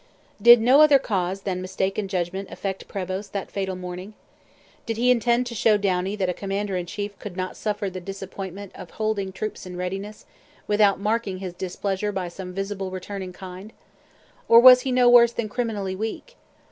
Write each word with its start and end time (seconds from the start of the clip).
Did 0.41 0.59
no 0.61 0.81
other 0.81 0.97
cause 0.97 1.41
than 1.43 1.61
mistaken 1.61 2.07
judgment 2.07 2.49
affect 2.49 2.87
Prevost 2.87 3.33
that 3.33 3.51
fatal 3.51 3.75
morning? 3.75 4.15
Did 4.87 4.97
he 4.97 5.11
intend 5.11 5.45
to 5.45 5.53
show 5.53 5.77
Downie 5.77 6.15
that 6.15 6.27
a 6.27 6.33
commander 6.33 6.75
in 6.75 6.87
chief 6.87 7.19
could 7.19 7.37
not 7.37 7.55
suffer 7.55 7.87
the 7.87 8.01
'disappointment' 8.01 8.71
of 8.73 8.89
'holding 8.89 9.31
troops 9.31 9.67
in 9.67 9.77
readiness' 9.77 10.25
without 10.65 10.99
marking 10.99 11.37
his 11.37 11.53
displeasure 11.53 12.11
by 12.11 12.29
some 12.29 12.51
visible 12.51 12.89
return 12.89 13.21
in 13.21 13.31
kind? 13.31 13.73
Or 14.49 14.59
was 14.59 14.81
he 14.81 14.91
no 14.91 15.07
worse 15.07 15.33
than 15.33 15.47
criminally 15.49 15.95
weak? 15.95 16.35